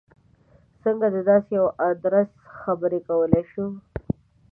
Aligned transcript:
څنګه 0.83 1.07
د 1.15 1.17
داسې 1.29 1.51
یوه 1.57 1.71
ادرس 1.89 2.29
خبره 2.59 2.99
کولای 3.07 3.43
شو. 3.51 3.65